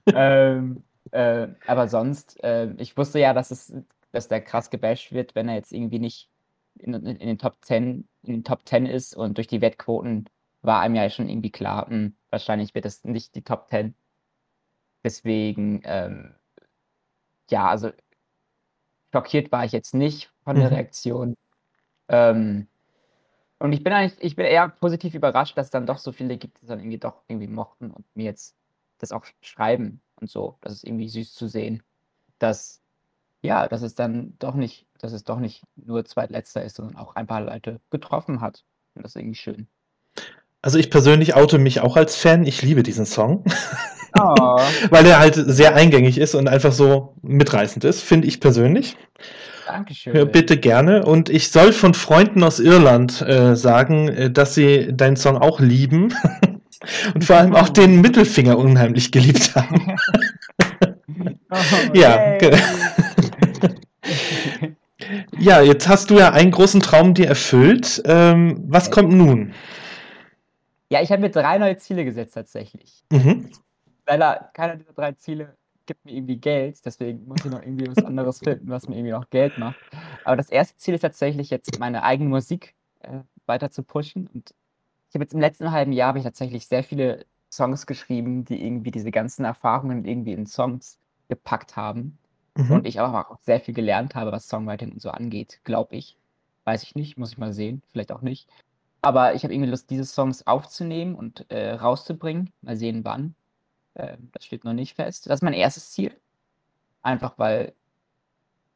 ähm, 0.06 0.82
äh, 1.10 1.48
aber 1.66 1.88
sonst, 1.88 2.42
äh, 2.42 2.72
ich 2.78 2.96
wusste 2.96 3.18
ja, 3.18 3.34
dass 3.34 3.50
es, 3.50 3.74
dass 4.12 4.28
der 4.28 4.40
krass 4.40 4.70
gebasht 4.70 5.12
wird, 5.12 5.34
wenn 5.34 5.46
er 5.46 5.56
jetzt 5.56 5.72
irgendwie 5.72 5.98
nicht 5.98 6.30
in, 6.78 6.94
in, 6.94 7.04
in 7.04 7.26
den 7.28 7.36
Top 7.36 7.56
10, 7.60 8.08
in 8.22 8.32
den 8.32 8.44
Top 8.44 8.66
10 8.66 8.86
ist 8.86 9.14
und 9.14 9.36
durch 9.36 9.46
die 9.46 9.60
Wettquoten 9.60 10.24
war 10.62 10.80
einem 10.80 10.94
ja 10.94 11.10
schon 11.10 11.28
irgendwie 11.28 11.50
klar, 11.50 11.86
hm, 11.90 12.16
wahrscheinlich 12.30 12.74
wird 12.74 12.86
es 12.86 13.04
nicht 13.04 13.34
die 13.34 13.42
Top 13.42 13.68
10. 13.68 13.94
Deswegen, 15.04 15.82
ähm, 15.84 16.34
ja, 17.50 17.68
also 17.68 17.90
schockiert 19.12 19.52
war 19.52 19.66
ich 19.66 19.72
jetzt 19.72 19.92
nicht 19.92 20.32
von 20.44 20.56
der 20.56 20.70
Mhm. 20.70 20.74
Reaktion. 20.76 21.36
Ähm, 22.08 22.68
und 23.62 23.72
ich 23.72 23.84
bin 23.84 23.92
eigentlich, 23.92 24.20
ich 24.20 24.36
bin 24.36 24.46
eher 24.46 24.68
positiv 24.68 25.14
überrascht, 25.14 25.56
dass 25.56 25.66
es 25.66 25.70
dann 25.70 25.86
doch 25.86 25.98
so 25.98 26.12
viele 26.12 26.36
gibt, 26.36 26.58
die 26.58 26.62
es 26.64 26.68
dann 26.68 26.80
irgendwie 26.80 26.98
doch 26.98 27.22
irgendwie 27.28 27.46
mochten 27.46 27.90
und 27.90 28.04
mir 28.14 28.24
jetzt 28.24 28.56
das 28.98 29.12
auch 29.12 29.24
schreiben 29.40 30.00
und 30.20 30.28
so. 30.28 30.56
Das 30.60 30.72
ist 30.72 30.84
irgendwie 30.84 31.08
süß 31.08 31.32
zu 31.32 31.48
sehen, 31.48 31.82
dass, 32.38 32.80
ja, 33.40 33.68
dass 33.68 33.82
es 33.82 33.94
dann 33.94 34.34
doch 34.38 34.54
nicht, 34.54 34.86
dass 34.98 35.12
es 35.12 35.24
doch 35.24 35.38
nicht 35.38 35.62
nur 35.76 36.04
zweitletzter 36.04 36.64
ist, 36.64 36.76
sondern 36.76 36.96
auch 36.96 37.14
ein 37.14 37.26
paar 37.26 37.40
Leute 37.40 37.80
getroffen 37.90 38.40
hat. 38.40 38.64
Und 38.94 39.04
das 39.04 39.12
ist 39.12 39.20
irgendwie 39.20 39.38
schön. 39.38 39.68
Also 40.60 40.78
ich 40.78 40.90
persönlich 40.90 41.34
oute 41.34 41.58
mich 41.58 41.80
auch 41.80 41.96
als 41.96 42.16
Fan. 42.16 42.44
Ich 42.46 42.62
liebe 42.62 42.82
diesen 42.82 43.06
Song, 43.06 43.44
Oh, 44.14 44.58
weil 44.90 45.06
er 45.06 45.18
halt 45.18 45.34
sehr 45.34 45.74
eingängig 45.74 46.18
ist 46.18 46.34
und 46.34 46.48
einfach 46.48 46.72
so 46.72 47.14
mitreißend 47.22 47.84
ist, 47.84 48.02
finde 48.02 48.28
ich 48.28 48.40
persönlich. 48.40 48.96
Dankeschön. 49.72 50.14
Ja, 50.14 50.24
bitte 50.24 50.56
gerne. 50.58 51.04
Und 51.04 51.28
ich 51.30 51.50
soll 51.50 51.72
von 51.72 51.94
Freunden 51.94 52.42
aus 52.44 52.60
Irland 52.60 53.22
äh, 53.22 53.56
sagen, 53.56 54.08
äh, 54.08 54.30
dass 54.30 54.54
sie 54.54 54.94
deinen 54.94 55.16
Song 55.16 55.38
auch 55.38 55.60
lieben 55.60 56.14
und 57.14 57.24
vor 57.24 57.36
allem 57.36 57.54
auch 57.54 57.68
den 57.70 58.00
Mittelfinger 58.00 58.58
unheimlich 58.58 59.10
geliebt 59.12 59.54
haben. 59.56 59.96
Oh, 61.50 61.56
Ja, 61.94 62.16
yay. 62.16 62.38
ge- 62.38 62.58
Ja, 65.38 65.60
jetzt 65.60 65.86
hast 65.88 66.08
du 66.10 66.18
ja 66.18 66.30
einen 66.32 66.50
großen 66.50 66.80
Traum 66.80 67.12
dir 67.12 67.26
erfüllt. 67.28 68.00
Ähm, 68.06 68.64
was 68.68 68.90
kommt 68.90 69.12
nun? 69.12 69.52
Ja, 70.90 71.02
ich 71.02 71.10
habe 71.12 71.20
mir 71.22 71.30
drei 71.30 71.58
neue 71.58 71.76
Ziele 71.76 72.04
gesetzt 72.04 72.34
tatsächlich. 72.34 73.04
Mhm. 73.12 73.50
Leider 74.06 74.50
keiner 74.54 74.76
dieser 74.76 74.92
drei 74.94 75.12
Ziele 75.12 75.54
gibt 75.86 76.04
mir 76.04 76.12
irgendwie 76.12 76.36
Geld, 76.36 76.84
deswegen 76.84 77.26
muss 77.26 77.44
ich 77.44 77.50
noch 77.50 77.62
irgendwie 77.62 77.88
was 77.88 78.04
anderes 78.04 78.38
finden, 78.38 78.68
was 78.68 78.88
mir 78.88 78.96
irgendwie 78.96 79.12
noch 79.12 79.30
Geld 79.30 79.58
macht. 79.58 79.78
Aber 80.24 80.36
das 80.36 80.50
erste 80.50 80.76
Ziel 80.76 80.94
ist 80.94 81.02
tatsächlich 81.02 81.50
jetzt 81.50 81.78
meine 81.78 82.02
eigene 82.02 82.28
Musik 82.30 82.74
äh, 83.00 83.20
weiter 83.46 83.70
zu 83.70 83.82
pushen. 83.82 84.28
Und 84.32 84.54
ich 85.08 85.14
habe 85.14 85.24
jetzt 85.24 85.34
im 85.34 85.40
letzten 85.40 85.72
halben 85.72 85.92
Jahr 85.92 86.08
habe 86.08 86.18
ich 86.18 86.24
tatsächlich 86.24 86.66
sehr 86.66 86.84
viele 86.84 87.26
Songs 87.50 87.86
geschrieben, 87.86 88.44
die 88.44 88.64
irgendwie 88.64 88.90
diese 88.90 89.10
ganzen 89.10 89.44
Erfahrungen 89.44 90.04
irgendwie 90.04 90.32
in 90.32 90.46
Songs 90.46 90.98
gepackt 91.28 91.76
haben. 91.76 92.18
Mhm. 92.56 92.70
Und 92.70 92.86
ich 92.86 93.00
aber 93.00 93.30
auch 93.30 93.38
sehr 93.40 93.60
viel 93.60 93.74
gelernt 93.74 94.14
habe, 94.14 94.32
was 94.32 94.48
Songwriting 94.48 94.92
und 94.92 95.00
so 95.00 95.10
angeht, 95.10 95.60
glaube 95.64 95.96
ich. 95.96 96.16
Weiß 96.64 96.82
ich 96.82 96.94
nicht, 96.94 97.18
muss 97.18 97.32
ich 97.32 97.38
mal 97.38 97.52
sehen, 97.52 97.82
vielleicht 97.90 98.12
auch 98.12 98.22
nicht. 98.22 98.48
Aber 99.00 99.34
ich 99.34 99.42
habe 99.42 99.52
irgendwie 99.52 99.70
Lust, 99.70 99.90
diese 99.90 100.04
Songs 100.04 100.46
aufzunehmen 100.46 101.14
und 101.16 101.50
äh, 101.50 101.72
rauszubringen. 101.72 102.50
Mal 102.62 102.76
sehen, 102.76 103.04
wann. 103.04 103.34
Ähm, 103.96 104.30
das 104.32 104.44
steht 104.46 104.64
noch 104.64 104.72
nicht 104.74 104.94
fest. 104.96 105.26
Das 105.28 105.36
ist 105.38 105.42
mein 105.42 105.54
erstes 105.54 105.92
Ziel. 105.92 106.16
Einfach 107.02 107.38
weil, 107.38 107.74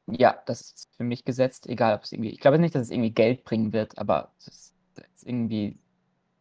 ja, 0.06 0.36
das 0.46 0.60
ist 0.60 0.88
für 0.96 1.04
mich 1.04 1.24
gesetzt, 1.24 1.66
egal 1.66 1.94
ob 1.96 2.04
es 2.04 2.12
irgendwie, 2.12 2.30
ich 2.30 2.40
glaube 2.40 2.58
nicht, 2.58 2.74
dass 2.74 2.82
es 2.82 2.90
irgendwie 2.90 3.10
Geld 3.10 3.44
bringen 3.44 3.72
wird, 3.72 3.98
aber 3.98 4.32
es 4.38 4.46
ist, 4.48 4.74
es 4.96 5.04
ist 5.22 5.26
irgendwie, 5.26 5.78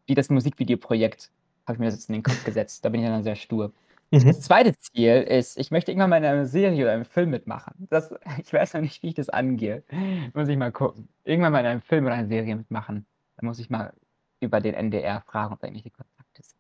wie 0.08 0.16
das 0.16 0.30
Musikvideoprojekt, 0.30 1.32
habe 1.68 1.76
ich 1.76 1.80
mir 1.80 1.86
das 1.88 1.96
jetzt 1.96 2.10
in 2.10 2.14
den 2.16 2.24
Kopf 2.24 2.44
gesetzt. 2.46 2.86
Da 2.86 2.90
bin 2.90 3.02
ich 3.02 3.08
dann 3.08 3.24
sehr 3.24 3.36
stur. 3.36 3.74
Das 4.28 4.38
Mhm. 4.38 4.42
zweite 4.42 4.78
Ziel 4.80 5.24
ist, 5.24 5.58
ich 5.60 5.72
möchte 5.72 5.92
irgendwann 5.92 6.12
mal 6.12 6.18
in 6.18 6.26
einer 6.26 6.46
Serie 6.48 6.84
oder 6.84 6.94
einem 6.94 7.06
Film 7.06 7.32
mitmachen. 7.32 7.88
Das, 7.92 8.14
ich 8.44 8.54
weiß 8.54 8.74
noch 8.76 8.82
nicht, 8.82 9.04
wie 9.04 9.10
ich 9.10 9.16
das 9.16 9.30
angehe. 9.30 9.84
Muss 10.34 10.50
ich 10.50 10.58
mal 10.58 10.72
gucken. 10.72 11.10
Irgendwann 11.26 11.54
mal 11.54 11.62
in 11.62 11.68
einem 11.68 11.82
Film 11.82 12.06
oder 12.06 12.16
einer 12.16 12.28
Serie 12.30 12.56
mitmachen. 12.58 13.06
Da 13.38 13.46
muss 13.48 13.60
ich 13.60 13.70
mal 13.70 13.94
über 14.42 14.62
den 14.62 14.76
NDR 14.76 15.22
fragen, 15.22 15.54
ob 15.54 15.62
da 15.62 15.68
irgendwelche 15.68 15.92
Kontakte 15.92 16.44
sind. 16.44 16.60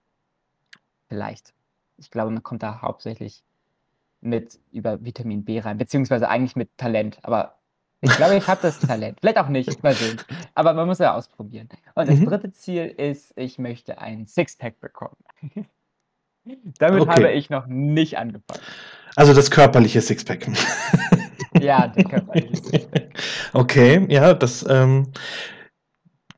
Vielleicht. 1.09 1.54
Ich 1.97 2.11
glaube, 2.11 2.31
man 2.31 2.43
kommt 2.43 2.63
da 2.63 2.81
hauptsächlich 2.81 3.43
mit 4.21 4.59
über 4.71 5.03
Vitamin 5.03 5.43
B 5.45 5.59
rein, 5.59 5.77
beziehungsweise 5.77 6.27
eigentlich 6.29 6.55
mit 6.55 6.69
Talent. 6.77 7.19
Aber 7.21 7.59
ich 8.01 8.15
glaube, 8.15 8.35
ich 8.35 8.47
habe 8.47 8.61
das 8.61 8.79
Talent. 8.79 9.19
Vielleicht 9.19 9.37
auch 9.37 9.49
nicht. 9.49 9.81
Mal 9.83 9.93
sehen. 9.95 10.19
Aber 10.55 10.73
man 10.73 10.87
muss 10.87 10.99
ja 10.99 11.15
ausprobieren. 11.15 11.69
Und 11.95 12.09
das 12.09 12.19
Mhm. 12.19 12.25
dritte 12.25 12.51
Ziel 12.51 12.85
ist, 12.85 13.33
ich 13.37 13.57
möchte 13.59 13.97
ein 13.99 14.25
Sixpack 14.27 14.79
bekommen. 14.79 15.17
Damit 16.79 17.01
Okay. 17.03 17.11
habe 17.11 17.31
ich 17.31 17.49
noch 17.49 17.65
nicht 17.67 18.17
angefangen. 18.17 18.61
Also 19.15 19.33
das 19.33 19.49
körperliche 19.51 20.01
Sixpack. 20.01 20.47
Ja, 21.61 21.87
der 21.87 22.03
körperliche 22.03 22.55
Sixpack. 22.57 23.13
Okay, 23.53 24.05
ja, 24.09 24.33
das, 24.33 24.65
ähm, 24.67 25.13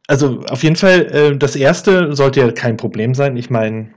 Also 0.08 0.42
auf 0.44 0.62
jeden 0.64 0.76
Fall, 0.76 1.06
äh, 1.08 1.38
das 1.38 1.56
erste 1.56 2.16
sollte 2.16 2.40
ja 2.40 2.52
kein 2.52 2.78
Problem 2.78 3.14
sein. 3.16 3.36
Ich 3.36 3.50
meine, 3.50 3.94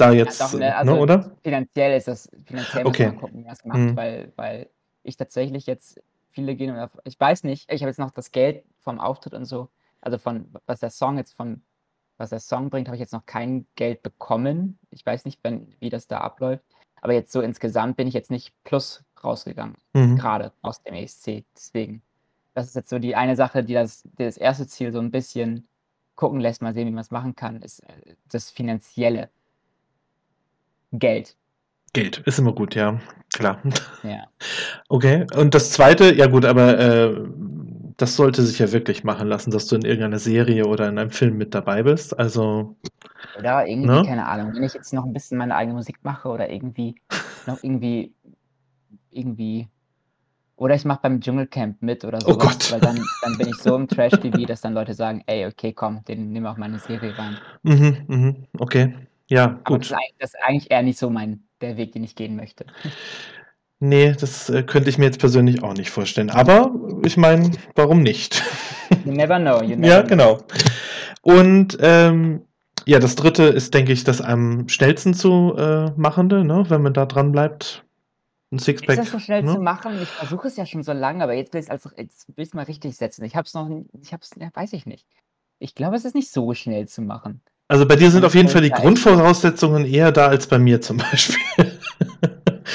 da 0.00 0.12
jetzt, 0.12 0.40
doch, 0.40 0.52
ne, 0.54 0.74
also 0.76 0.96
oder? 0.98 1.36
finanziell 1.42 1.96
ist 1.96 2.08
das, 2.08 2.30
finanziell 2.46 2.84
muss 2.84 2.94
Okay. 2.94 3.06
man 3.06 3.16
gucken, 3.16 3.46
es 3.46 3.64
macht, 3.64 3.78
Mhm. 3.78 3.96
weil, 3.96 4.32
weil 4.36 4.70
ich 5.02 5.16
tatsächlich 5.16 5.66
jetzt, 5.66 6.02
viele 6.30 6.54
gehen, 6.56 6.76
auf, 6.78 6.90
ich 7.04 7.18
weiß 7.18 7.44
nicht, 7.44 7.70
ich 7.72 7.82
habe 7.82 7.90
jetzt 7.90 7.98
noch 7.98 8.10
das 8.10 8.30
Geld 8.32 8.64
vom 8.78 9.00
Auftritt 9.00 9.34
und 9.34 9.44
so, 9.44 9.68
also 10.00 10.18
von, 10.18 10.48
was 10.66 10.80
der 10.80 10.90
Song 10.90 11.18
jetzt 11.18 11.34
von, 11.34 11.62
was 12.18 12.30
der 12.30 12.40
Song 12.40 12.70
bringt, 12.70 12.88
habe 12.88 12.96
ich 12.96 13.00
jetzt 13.00 13.12
noch 13.12 13.26
kein 13.26 13.66
Geld 13.76 14.02
bekommen. 14.02 14.78
Ich 14.90 15.04
weiß 15.04 15.24
nicht, 15.24 15.40
wenn, 15.42 15.74
wie 15.80 15.88
das 15.90 16.06
da 16.06 16.18
abläuft, 16.18 16.64
aber 17.00 17.14
jetzt 17.14 17.32
so 17.32 17.40
insgesamt 17.40 17.96
bin 17.96 18.06
ich 18.08 18.14
jetzt 18.14 18.30
nicht 18.30 18.52
plus 18.64 19.02
rausgegangen, 19.24 19.76
Mhm. 19.94 20.16
gerade 20.16 20.52
aus 20.62 20.82
dem 20.82 20.94
ESC, 20.94 21.44
deswegen. 21.54 22.02
Das 22.54 22.66
ist 22.66 22.74
jetzt 22.74 22.90
so 22.90 22.98
die 22.98 23.14
eine 23.16 23.36
Sache, 23.36 23.62
die 23.64 23.74
das, 23.74 24.02
die 24.02 24.24
das 24.24 24.36
erste 24.36 24.66
Ziel 24.66 24.92
so 24.92 24.98
ein 24.98 25.10
bisschen 25.10 25.66
gucken 26.16 26.40
lässt, 26.40 26.60
mal 26.62 26.74
sehen, 26.74 26.86
wie 26.88 26.90
man 26.92 27.00
es 27.00 27.10
machen 27.10 27.34
kann, 27.36 27.62
ist 27.62 27.80
äh, 27.80 28.14
das 28.30 28.50
Finanzielle. 28.50 29.30
Geld. 30.92 31.36
Geld 31.92 32.18
ist 32.26 32.38
immer 32.38 32.52
gut, 32.52 32.74
ja, 32.74 33.00
klar. 33.32 33.60
Ja. 34.02 34.24
Okay, 34.88 35.26
und 35.36 35.54
das 35.54 35.70
zweite, 35.70 36.14
ja 36.14 36.26
gut, 36.26 36.44
aber 36.44 36.78
äh, 36.78 37.16
das 37.96 38.16
sollte 38.16 38.42
sich 38.42 38.58
ja 38.58 38.72
wirklich 38.72 39.04
machen 39.04 39.28
lassen, 39.28 39.50
dass 39.50 39.66
du 39.66 39.76
in 39.76 39.84
irgendeiner 39.84 40.18
Serie 40.18 40.66
oder 40.66 40.88
in 40.88 40.98
einem 40.98 41.10
Film 41.10 41.36
mit 41.36 41.54
dabei 41.54 41.82
bist. 41.82 42.18
Also, 42.18 42.76
Oder 43.32 43.66
irgendwie, 43.66 43.88
ne? 43.88 44.02
keine 44.02 44.26
Ahnung, 44.26 44.54
wenn 44.54 44.62
ich 44.62 44.74
jetzt 44.74 44.92
noch 44.92 45.04
ein 45.04 45.12
bisschen 45.12 45.38
meine 45.38 45.54
eigene 45.56 45.74
Musik 45.76 45.98
mache 46.02 46.28
oder 46.28 46.48
irgendwie 46.50 46.94
noch 47.46 47.58
irgendwie, 47.62 48.14
irgendwie, 49.10 49.68
oder 50.56 50.74
ich 50.76 50.84
mache 50.86 51.00
beim 51.02 51.20
Dschungelcamp 51.20 51.82
mit 51.82 52.04
oder 52.04 52.24
Oh 52.26 52.32
sowas, 52.32 52.38
Gott. 52.38 52.70
weil 52.70 52.80
dann, 52.80 52.96
dann 53.22 53.38
bin 53.38 53.48
ich 53.48 53.62
so 53.62 53.76
im 53.76 53.88
Trash-TV, 53.88 54.46
dass 54.46 54.62
dann 54.62 54.74
Leute 54.74 54.94
sagen, 54.94 55.22
ey, 55.26 55.46
okay, 55.46 55.72
komm, 55.72 56.04
den 56.06 56.32
wir 56.34 56.50
auf 56.50 56.58
meine 56.58 56.78
Serie 56.80 57.16
rein. 57.18 57.40
Mhm, 57.62 58.04
mhm, 58.08 58.46
okay. 58.58 58.94
Ja, 59.30 59.44
Aber 59.64 59.80
ist, 59.80 59.90
gut. 59.90 59.96
das 60.18 60.34
ist 60.34 60.36
eigentlich 60.42 60.70
eher 60.70 60.82
nicht 60.82 60.98
so 60.98 61.08
mein, 61.08 61.44
der 61.60 61.76
Weg, 61.76 61.92
den 61.92 62.04
ich 62.04 62.16
gehen 62.16 62.36
möchte. 62.36 62.66
Nee, 63.78 64.12
das 64.12 64.50
äh, 64.50 64.62
könnte 64.62 64.90
ich 64.90 64.98
mir 64.98 65.06
jetzt 65.06 65.20
persönlich 65.20 65.62
auch 65.62 65.72
nicht 65.72 65.90
vorstellen. 65.90 66.30
Aber 66.30 66.74
ich 67.04 67.16
meine, 67.16 67.50
warum 67.74 68.02
nicht? 68.02 68.42
You 69.04 69.12
never 69.12 69.38
know, 69.38 69.62
you 69.62 69.76
never 69.76 69.86
Ja, 69.86 70.02
genau. 70.02 70.38
Und 71.22 71.78
ähm, 71.80 72.44
ja, 72.86 72.98
das 72.98 73.14
dritte 73.14 73.44
ist, 73.44 73.72
denke 73.72 73.92
ich, 73.92 74.02
das 74.02 74.20
am 74.20 74.68
schnellsten 74.68 75.14
zu 75.14 75.54
äh, 75.56 75.92
machende, 75.92 76.44
ne? 76.44 76.64
wenn 76.68 76.82
man 76.82 76.92
da 76.92 77.06
dran 77.06 77.30
bleibt. 77.30 77.84
Ein 78.50 78.56
Ist 78.56 78.64
Sixpack. 78.64 78.96
das 78.96 79.12
so 79.12 79.20
schnell 79.20 79.44
ne? 79.44 79.54
zu 79.54 79.60
machen? 79.60 80.02
Ich 80.02 80.08
versuche 80.08 80.48
es 80.48 80.56
ja 80.56 80.66
schon 80.66 80.82
so 80.82 80.92
lange, 80.92 81.22
aber 81.22 81.34
jetzt 81.34 81.54
will 81.54 81.60
ich 81.60 81.66
es 81.66 81.70
also, 81.70 81.90
mal 82.52 82.64
richtig 82.64 82.96
setzen. 82.96 83.24
Ich 83.24 83.36
habe 83.36 83.46
es 83.46 83.54
noch, 83.54 83.70
ich 84.02 84.12
habe 84.12 84.22
es, 84.22 84.32
ja, 84.36 84.50
weiß 84.52 84.72
ich 84.72 84.86
nicht. 84.86 85.06
Ich 85.60 85.76
glaube, 85.76 85.94
es 85.94 86.04
ist 86.04 86.16
nicht 86.16 86.32
so 86.32 86.52
schnell 86.52 86.88
zu 86.88 87.00
machen. 87.00 87.42
Also 87.70 87.86
bei 87.86 87.94
dir 87.94 88.10
sind 88.10 88.24
auf 88.24 88.34
jeden 88.34 88.48
Fall 88.48 88.62
die 88.62 88.70
Grundvoraussetzungen 88.70 89.84
eher 89.84 90.10
da 90.10 90.26
als 90.26 90.48
bei 90.48 90.58
mir 90.58 90.80
zum 90.80 90.96
Beispiel. 91.10 91.38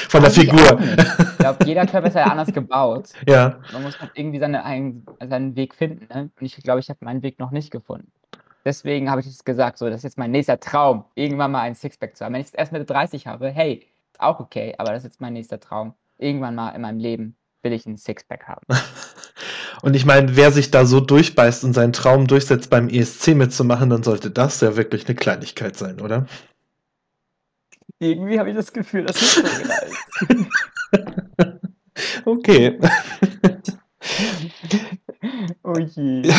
Von 0.08 0.22
der 0.22 0.32
Figur. 0.32 0.80
Ich 0.80 1.38
glaube, 1.38 1.66
jeder 1.66 1.86
Körper 1.86 2.08
ist 2.08 2.14
ja 2.14 2.24
anders 2.24 2.54
gebaut. 2.54 3.10
Ja. 3.28 3.60
Man 3.74 3.84
muss 3.84 4.00
halt 4.00 4.12
irgendwie 4.14 4.40
seine, 4.40 4.64
einen, 4.64 5.06
seinen 5.28 5.54
Weg 5.58 5.76
finden. 5.76 6.08
Ne? 6.14 6.30
Und 6.40 6.46
ich 6.46 6.56
glaube, 6.64 6.80
ich 6.80 6.88
habe 6.90 7.00
meinen 7.04 7.24
Weg 7.24 7.40
noch 7.40 7.52
nicht 7.52 7.72
gefunden. 7.72 8.10
Deswegen 8.64 9.12
habe 9.12 9.20
ich 9.20 9.28
es 9.28 9.44
gesagt, 9.44 9.80
so, 9.80 9.90
das 9.90 9.98
ist 9.98 10.04
jetzt 10.04 10.18
mein 10.18 10.32
nächster 10.32 10.62
Traum, 10.62 11.04
irgendwann 11.16 11.52
mal 11.52 11.62
ein 11.62 11.76
Sixpack 11.76 12.16
zu 12.16 12.24
haben. 12.24 12.34
Wenn 12.34 12.42
ich 12.42 12.48
es 12.48 12.54
erst 12.54 12.72
Mitte 12.72 12.86
30 12.86 13.28
habe, 13.28 13.50
hey, 13.50 13.86
ist 14.14 14.22
auch 14.22 14.40
okay, 14.40 14.76
aber 14.78 14.92
das 14.92 15.00
ist 15.00 15.12
jetzt 15.12 15.22
mein 15.22 15.34
nächster 15.34 15.60
Traum. 15.60 15.94
Irgendwann 16.18 16.56
mal 16.56 16.70
in 16.70 16.82
meinem 16.82 17.00
Leben 17.00 17.36
will 17.64 17.74
ich 17.74 17.86
ein 17.86 17.98
Sixpack 17.98 18.48
haben. 18.48 18.66
Und 19.82 19.96
ich 19.96 20.06
meine, 20.06 20.36
wer 20.36 20.52
sich 20.52 20.72
da 20.72 20.86
so 20.86 21.00
durchbeißt 21.00 21.64
und 21.64 21.74
seinen 21.74 21.94
Traum 21.94 22.28
durchsetzt, 22.28 22.70
beim 22.70 22.90
ESC 22.90 23.30
mitzumachen, 23.30 23.90
dann 23.90 24.04
sollte 24.04 24.32
das 24.32 24.60
ja 24.62 24.76
wirklich 24.76 25.08
eine 25.08 25.16
Kleinigkeit 25.16 25.78
sein, 25.78 26.02
oder? 26.02 26.26
Irgendwie 28.00 28.40
habe 28.40 28.50
ich 28.50 28.56
das 28.56 28.74
Gefühl, 28.74 29.06
das 29.06 29.22
ist 29.22 29.36
so 29.36 29.44
gereicht. 29.44 30.50
Okay. 32.26 32.78
oh 35.64 35.78
je. 35.78 36.34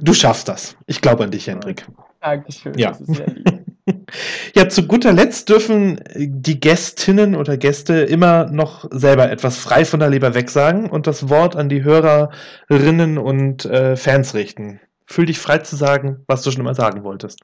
Du 0.00 0.14
schaffst 0.14 0.48
das. 0.48 0.76
Ich 0.86 1.00
glaube 1.00 1.24
an 1.24 1.30
dich, 1.30 1.46
Hendrik. 1.46 1.86
Dankeschön. 2.20 2.78
Ja. 2.78 2.90
Das 2.90 3.00
ist 3.00 3.16
sehr 3.16 3.26
lieb. 3.26 3.64
Ja, 4.54 4.68
zu 4.68 4.86
guter 4.86 5.12
Letzt 5.12 5.48
dürfen 5.48 6.00
die 6.16 6.58
Gästinnen 6.58 7.36
oder 7.36 7.56
Gäste 7.56 7.94
immer 8.02 8.50
noch 8.50 8.86
selber 8.90 9.30
etwas 9.30 9.58
frei 9.58 9.84
von 9.84 10.00
der 10.00 10.10
Leber 10.10 10.34
wegsagen 10.34 10.90
und 10.90 11.06
das 11.06 11.28
Wort 11.28 11.56
an 11.56 11.68
die 11.68 11.84
Hörerinnen 11.84 13.18
und 13.18 13.64
äh, 13.64 13.96
Fans 13.96 14.34
richten. 14.34 14.80
Fühl 15.06 15.26
dich 15.26 15.38
frei 15.38 15.58
zu 15.58 15.76
sagen, 15.76 16.24
was 16.26 16.42
du 16.42 16.50
schon 16.50 16.60
immer 16.60 16.74
sagen 16.74 17.04
wolltest. 17.04 17.40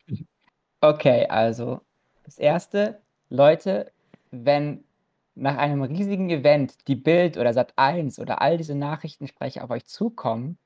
Okay, 0.81 1.27
also 1.29 1.81
das 2.25 2.39
erste, 2.39 2.99
Leute, 3.31 3.91
wenn 4.31 4.85
nach 5.35 5.57
einem 5.57 5.83
riesigen 5.83 6.31
Event 6.31 6.89
die 6.89 6.97
Bild 6.97 7.37
oder 7.37 7.51
Sat1 7.51 8.21
oder 8.21 8.41
all 8.41 8.57
diese 8.57 8.75
Nachrichtensprecher 8.75 9.63
auf 9.63 9.71
euch 9.71 9.85
zukommen 9.85 10.59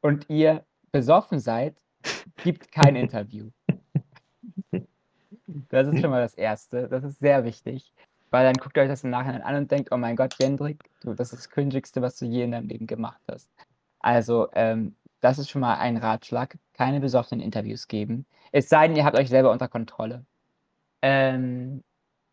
und 0.00 0.28
ihr 0.28 0.64
besoffen 0.92 1.40
seid, 1.40 1.76
gibt 2.42 2.72
kein 2.72 2.96
Interview. 2.96 3.50
Das 5.70 5.88
ist 5.88 6.00
schon 6.00 6.10
mal 6.10 6.22
das 6.22 6.34
Erste. 6.34 6.88
Das 6.88 7.04
ist 7.04 7.18
sehr 7.18 7.44
wichtig. 7.44 7.92
Weil 8.30 8.44
dann 8.44 8.54
guckt 8.54 8.76
ihr 8.76 8.82
euch 8.82 8.88
das 8.88 9.04
im 9.04 9.10
Nachhinein 9.10 9.42
an 9.42 9.56
und 9.56 9.70
denkt, 9.70 9.90
oh 9.90 9.96
mein 9.96 10.16
Gott, 10.16 10.34
Jendrik, 10.38 10.84
du, 11.00 11.14
das 11.14 11.32
ist 11.32 11.38
das 11.38 11.50
Cringigste, 11.50 12.02
was 12.02 12.16
du 12.16 12.26
je 12.26 12.44
in 12.44 12.52
deinem 12.52 12.68
Leben 12.68 12.86
gemacht 12.86 13.20
hast. 13.30 13.50
Also, 14.00 14.48
ähm, 14.52 14.94
das 15.20 15.38
ist 15.38 15.48
schon 15.50 15.62
mal 15.62 15.76
ein 15.78 15.96
Ratschlag. 15.96 16.58
Keine 16.74 17.00
besoffenen 17.00 17.40
Interviews 17.40 17.88
geben. 17.88 18.26
Es 18.52 18.68
sei 18.68 18.86
denn, 18.86 18.96
ihr 18.96 19.04
habt 19.04 19.18
euch 19.18 19.28
selber 19.28 19.50
unter 19.50 19.68
Kontrolle. 19.68 20.24
Ähm, 21.02 21.82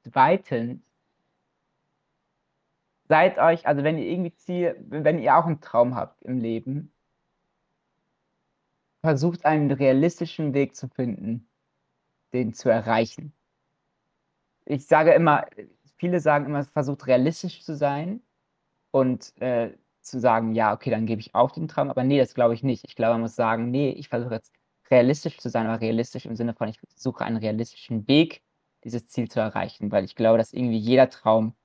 zweitens, 0.03 0.81
seid 3.07 3.38
euch, 3.38 3.67
also 3.67 3.84
wenn 3.84 3.98
ihr 3.98 4.05
irgendwie 4.05 4.34
Ziel, 4.36 4.75
wenn 4.89 5.19
ihr 5.19 5.38
auch 5.38 5.45
einen 5.45 5.62
Traum 5.62 5.95
habt 5.95 6.22
im 6.24 6.39
Leben, 6.39 6.91
versucht 9.01 9.45
einen 9.45 9.72
realistischen 9.72 10.53
Weg 10.53 10.75
zu 10.75 10.88
finden, 10.89 11.48
den 12.36 12.54
zu 12.54 12.70
erreichen. 12.70 13.34
Ich 14.65 14.88
sage 14.88 15.13
immer, 15.13 15.46
viele 15.98 16.20
sagen 16.20 16.46
immer, 16.46 16.63
versucht 16.65 17.08
realistisch 17.08 17.63
zu 17.63 17.75
sein 17.75 18.22
und 18.92 19.36
äh, 19.42 19.72
zu 20.01 20.20
sagen, 20.20 20.54
ja, 20.54 20.74
okay, 20.74 20.92
dann 20.92 21.06
gebe 21.06 21.22
ich 21.22 21.36
auf 21.36 21.51
den 21.51 21.68
Traum, 21.68 21.89
aber 21.89 22.04
nee, 22.04 22.20
das 22.20 22.34
glaube 22.34 22.54
ich 22.54 22.63
nicht. 22.63 22.86
Ich 22.88 22.96
glaube, 22.96 23.13
man 23.13 23.22
muss 23.22 23.36
sagen, 23.36 23.72
nee, 23.72 23.89
ich 23.89 24.10
versuche 24.10 24.36
jetzt 24.36 24.54
realistisch 24.89 25.38
zu 25.39 25.50
sein, 25.50 25.65
aber 25.68 25.82
realistisch 25.82 26.25
im 26.25 26.36
Sinne 26.36 26.54
von, 26.54 26.70
ich 26.70 26.80
suche 26.96 27.25
einen 27.25 27.38
realistischen 27.38 28.08
Weg, 28.08 28.44
dieses 28.84 29.08
Ziel 29.08 29.30
zu 29.30 29.39
erreichen, 29.39 29.92
weil 29.92 30.06
ich 30.06 30.15
glaube, 30.15 30.38
dass 30.38 30.54
irgendwie 30.54 30.77
jeder 30.77 31.10
Traum 31.10 31.56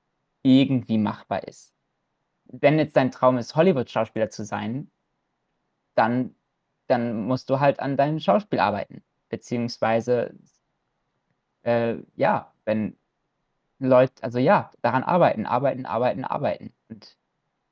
irgendwie 0.41 0.97
machbar 0.97 1.47
ist. 1.47 1.73
Wenn 2.45 2.79
jetzt 2.79 2.95
dein 2.95 3.11
Traum 3.11 3.37
ist, 3.37 3.55
Hollywood-Schauspieler 3.55 4.29
zu 4.29 4.43
sein, 4.43 4.91
dann, 5.95 6.35
dann 6.87 7.25
musst 7.25 7.49
du 7.49 7.59
halt 7.59 7.79
an 7.79 7.95
deinem 7.95 8.19
Schauspiel 8.19 8.59
arbeiten. 8.59 9.03
Beziehungsweise, 9.29 10.33
äh, 11.63 11.97
ja, 12.15 12.51
wenn 12.65 12.95
Leute, 13.79 14.23
also 14.23 14.39
ja, 14.39 14.71
daran 14.81 15.03
arbeiten, 15.03 15.45
arbeiten, 15.45 15.85
arbeiten, 15.85 16.23
arbeiten. 16.23 16.73
Und 16.89 17.17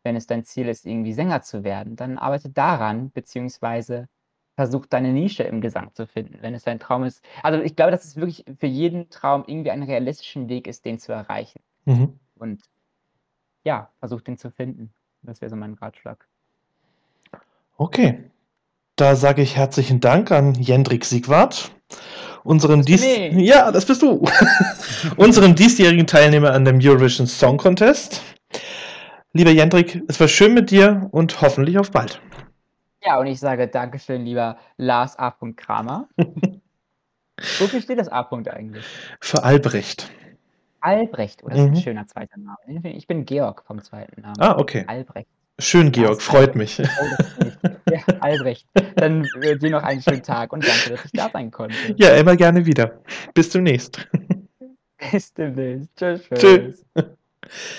wenn 0.04 0.16
es 0.16 0.28
dein 0.28 0.44
Ziel 0.44 0.68
ist, 0.68 0.86
irgendwie 0.86 1.14
Sänger 1.14 1.42
zu 1.42 1.64
werden, 1.64 1.96
dann 1.96 2.18
arbeite 2.18 2.50
daran, 2.50 3.12
beziehungsweise 3.12 4.08
versuch 4.56 4.86
deine 4.88 5.14
Nische 5.14 5.44
im 5.44 5.62
Gesang 5.62 5.94
zu 5.94 6.06
finden, 6.06 6.40
wenn 6.42 6.54
es 6.54 6.64
dein 6.64 6.80
Traum 6.80 7.04
ist. 7.04 7.24
Also 7.44 7.62
ich 7.62 7.76
glaube, 7.76 7.92
dass 7.92 8.04
es 8.04 8.16
wirklich 8.18 8.44
für 8.60 8.68
jeden 8.68 9.10
Traum 9.10 9.44
irgendwie 9.48 9.72
einen 9.72 9.84
realistischen 9.84 10.50
Weg 10.50 10.68
ist, 10.68 10.84
den 10.84 11.00
zu 11.00 11.14
erreichen. 11.14 11.62
Mhm. 11.86 12.20
Und 12.36 12.62
ja, 13.64 13.90
versuch 14.00 14.22
den 14.22 14.38
zu 14.38 14.52
finden. 14.52 14.94
Das 15.22 15.42
wäre 15.42 15.50
so 15.50 15.56
mein 15.56 15.76
Ratschlag. 15.76 16.28
Okay. 17.78 18.30
Da 18.96 19.16
sage 19.16 19.42
ich 19.42 19.56
herzlichen 19.56 20.02
Dank 20.02 20.30
an 20.30 20.56
Jendrik 20.56 21.06
Siegwart, 21.06 21.72
unseren 22.50 22.80
Das 22.80 22.88
dies 22.88 23.04
ja, 23.04 23.72
das 23.72 23.86
bist 23.86 24.02
du, 24.02 24.26
unseren 25.18 25.54
diesjährigen 25.54 26.08
Teilnehmer 26.08 26.52
an 26.52 26.66
dem 26.66 26.80
Eurovision 26.82 27.28
Song 27.28 27.58
Contest. 27.58 28.22
Lieber 29.34 29.52
Jendrik, 29.52 30.02
es 30.08 30.20
war 30.20 30.28
schön 30.28 30.56
mit 30.56 30.72
dir 30.72 31.08
und 31.12 31.42
hoffentlich 31.42 31.78
auf 31.78 31.92
bald. 31.92 32.20
Ja, 33.06 33.20
und 33.20 33.28
ich 33.28 33.40
sage 33.40 33.68
Dankeschön, 33.68 34.26
lieber 34.26 34.58
Lars 34.78 35.18
A. 35.20 35.32
Kramer. 35.56 36.10
Wofür 37.60 37.82
steht 37.82 38.00
das 38.00 38.10
A. 38.10 38.28
eigentlich? 38.32 38.84
Für 39.22 39.44
Albrecht. 39.44 40.10
Albrecht, 40.82 41.44
oder 41.44 41.54
oh, 41.54 41.58
das 41.58 41.66
ist 41.66 41.70
Mhm. 41.70 41.76
ein 41.78 41.82
schöner 41.84 42.08
zweiter 42.08 42.38
Name. 42.38 42.94
Ich 42.96 43.06
bin 43.06 43.26
Georg 43.26 43.64
vom 43.66 43.82
zweiten 43.84 44.22
Namen. 44.22 44.40
Ah, 44.40 44.58
okay. 44.58 44.86
Albrecht. 44.88 45.30
Schön, 45.60 45.92
Georg, 45.92 46.22
freut 46.22 46.56
mich. 46.56 46.78
Ja, 46.78 48.00
Albrecht. 48.20 48.68
Dann 48.96 49.28
äh, 49.42 49.58
dir 49.58 49.72
noch 49.72 49.84
einen 49.84 50.02
schönen 50.02 50.24
Tag 50.24 50.54
und 50.54 50.66
danke, 50.66 50.92
dass 50.92 51.06
ich 51.06 51.12
da 51.12 51.30
sein 51.32 51.52
konnte. 51.52 51.76
Ja, 51.98 52.16
immer 52.16 52.36
gerne 52.36 52.66
wieder. 52.66 53.02
Bis 53.34 53.50
demnächst. 53.50 54.08
Bis 55.12 55.34
demnächst. 55.34 55.90
Tschüss. 55.96 56.30
Tschüss. 56.34 56.86